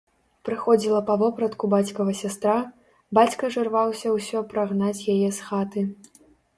Прыходзіла 0.47 1.01
па 1.09 1.17
вопратку 1.23 1.69
бацькава 1.75 2.17
сястра, 2.21 2.57
бацька 3.21 3.43
ж 3.55 3.65
ірваўся 3.67 4.07
ўсё 4.19 4.37
прагнаць 4.53 4.99
яе 5.17 5.29
з 5.41 5.49
хаты. 5.49 5.91